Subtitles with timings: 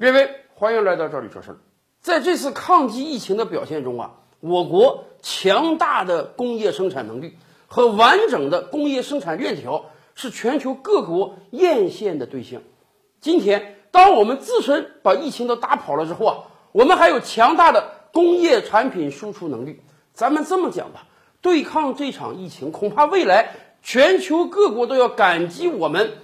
[0.00, 1.58] 列位，欢迎来到这里说事儿。
[2.00, 12.62] 在这次抗击疫情的表现中啊，我国强大的工业生产能力和完整的工业生产链条是全球各国艳羡的对象。
[13.20, 16.36] 今天，当我们自身把疫情都打跑了之后啊，
[16.72, 19.82] 我们还有强大的工业产品输出能力。
[20.14, 21.08] 咱们这么讲吧，
[21.42, 23.50] 对抗这场疫情，恐怕未来
[23.82, 26.14] 全球各国都要感激我们。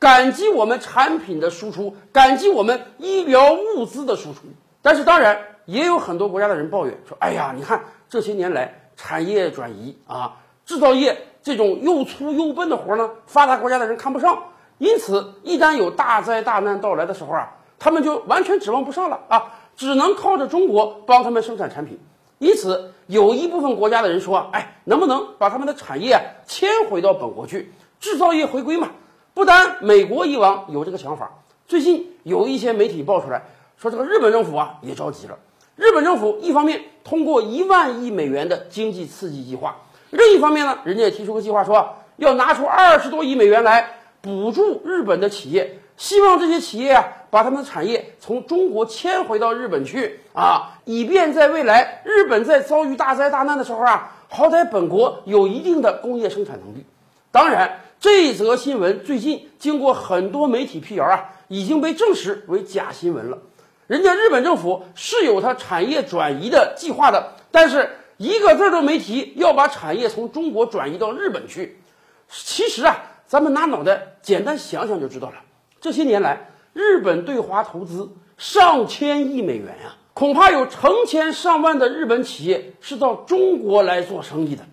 [0.00, 4.40] 感激我们产品的输出，感激我们医疗物资的输出。
[4.80, 14.44] 但是，当然也有很多国家的人抱怨说：“哎呀，你看这些年来产业转移啊，制造业这种又粗又笨的活呢，发达国家的人看不上。
[14.78, 22.00] 因此，一旦有大灾大难到来的时候啊，他们就完全指望不上了啊，只能靠着中国帮他们生产产品。
[22.38, 28.88] 因此，有一部分国家的人说：哎，能不能把他们的产业迁回到本国去，制造业回归嘛？”
[29.40, 31.30] 不单美国以往有这个想法，
[31.66, 33.40] 最近有一些媒体爆出来
[33.78, 35.38] 说，这个日本政府啊也着急了。
[35.76, 39.78] 日本政府一方面通过一万亿美元的经济刺激计划，
[40.10, 56.84] 另一方面呢，人家也提出个计划，说要拿出二十多亿美元来补助日本的企业，希望这些企业啊把他们的产业从中国迁回到日本去啊，以便在未来日本在遭遇大灾大难的时候啊，好歹本国有一定的工业生产能力。
[57.32, 57.80] 当然。
[58.00, 63.36] 这则新闻最近经过很多媒体辟谣啊，已经被证实为假新闻了。
[63.86, 71.78] 人家日本政府是有它产业转移的计划的，但是一个字都没提要把产业从中国转移到日本去。
[72.30, 75.34] 其实啊，咱们拿脑袋简单想想就知道了。
[75.82, 84.64] 这些年来，日本对华投资上千亿美元呀，恐怕有成千上万的日本企业是到中国来做生意的。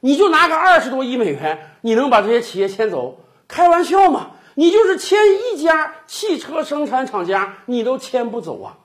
[0.00, 3.18] 你就拿个二十多亿美元，你能把这些企业迁走？
[3.46, 4.30] 开玩笑嘛！
[4.54, 5.18] 你就是迁
[5.54, 8.78] 一家汽车生产厂家，你都迁不走啊！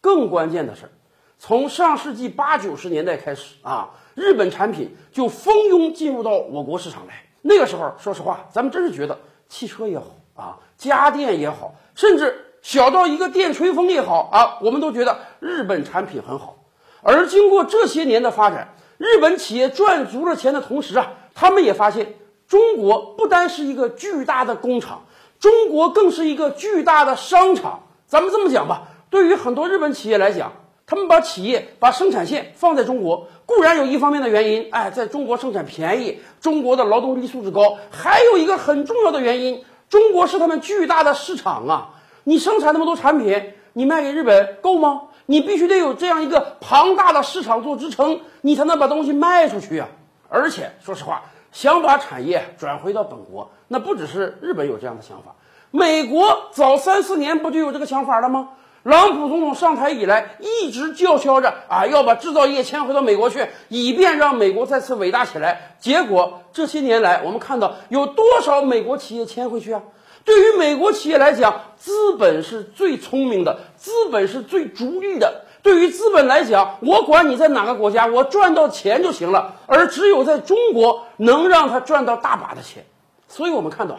[0.00, 0.90] 更关键的是，
[1.38, 7.24] 从上世纪八九十年代开始啊，日本产品就蜂拥进入到我国市场来。
[7.40, 9.18] 那个时候，说实话，咱们真是觉得
[9.48, 16.56] 汽车也好啊，家电也好，甚至小到一个电吹风也好啊，我们都觉得日本产品很好。
[17.02, 22.14] 而经过这些年的发展，日本企业赚足了钱的同时啊，他们也发现
[22.46, 25.06] 中国不单是一个巨大的工厂，
[25.40, 27.82] 中国更是一个巨大的商场。
[28.06, 30.52] 咱们这么讲吧，对于很多日本企业来讲，
[30.86, 41.90] 他们把企业把生产线放在中国，固然有一方面的原因，哎，在中国生产便宜，中国的劳动力素质高，还有一个很重要的原因，中国是他们巨大的市场啊。
[42.22, 45.08] 你生产那么多产品，你卖给日本够吗？
[45.32, 49.88] 你必须得有这样一个庞大的市场做支撑，你才能把东西卖出去啊！
[50.28, 51.22] 而且说实话，
[51.52, 55.34] 想把产业转回到本国，那不只是日本有这样的想法，
[55.70, 58.50] 美国早三四年不就有这个想法了吗？
[58.82, 65.76] 朗普总统上台以来一直叫嚣着啊，要把制造业迁回到美国去，以便让美国再次伟大起来。
[65.80, 69.80] 结果这些年来，我们看到有多少美国企业迁回去啊？
[70.24, 75.42] 对于美国企业来讲，资本是最聪明的，资本是最逐利的。
[75.62, 79.56] 对于资本来讲，我管你在哪个国家，我赚到钱就行了。
[79.66, 82.84] 而只有在中国，能让他赚到大把的钱。
[83.28, 83.96] 所以我们看到，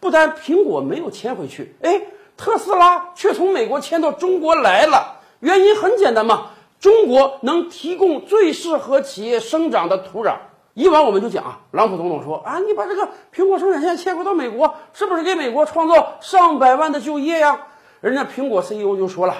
[0.00, 2.02] 不单苹果没有迁回去，哎，
[2.36, 5.20] 特斯拉却从美国迁到中国来了。
[5.40, 10.36] 原因很简单嘛，中国能提供最适合企业生长的土壤。
[10.74, 17.68] 以往我们就讲啊，朗普总统说啊，你把这个苹果生产线迁回到美国，是不是给美国创造上百万的就业呀？
[18.00, 19.36] 人家苹果 CEO 就说了，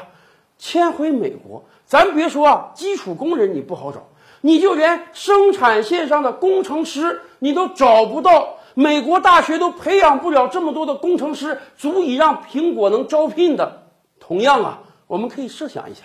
[0.59, 4.07] 迁回美国，咱别说啊，基础工人你不好找，
[4.41, 13.83] 你就连生产线上的工程师你都找不到，美国大学都培养不了这么多的工程师，足以让苹果能招聘的。
[14.21, 14.79] 同样啊，
[15.09, 16.05] 我们可以设想一下，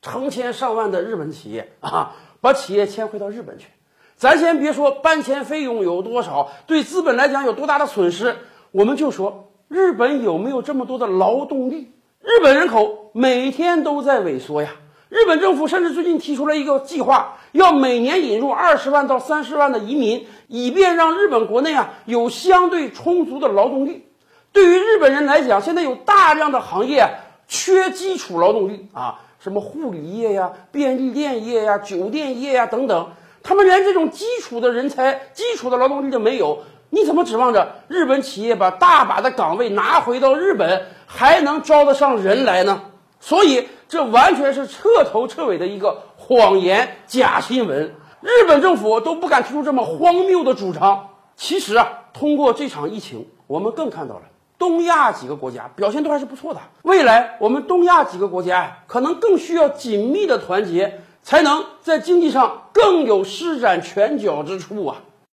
[0.00, 3.66] 成千上万的日本企业啊，把企业迁回到日本去。
[4.20, 8.36] 咱先别说搬迁费用有多少，对资本来讲有多大的损失，
[8.70, 11.90] 我们就说日本有没有这么多的劳动力？
[12.20, 14.72] 日本人口每天都在萎缩呀。
[15.08, 24.04] 日本政府甚至最近提出了一个计划，要每年引入二十万到三十万的移民，以便让日本国内啊有相对充足的劳动力。
[24.52, 27.08] 对于日本人来讲，现在有大量的行业
[27.48, 33.12] 缺基础劳动力啊，什么护理业呀、便利店业呀、酒店业呀等等。
[33.42, 36.62] 他们连这种基础的人才基础的劳动力都没有。
[36.90, 42.82] 你怎么指望着日本企业把大把的岗位拿回到日本还能招得上人来呢？
[43.20, 47.94] 所以这完全是彻头彻尾的一个谎言假新闻。
[48.20, 51.10] 日本政府都不敢提出这么荒谬的主张。
[51.36, 54.22] 其实啊通过这场疫情我们更看到了
[54.58, 56.60] 东亚几个国家表现都还是不错的。
[56.82, 65.02] 未来我们东亚几个国家可能更需要紧密的团结才能在经济上更有施展拳脚之处啊。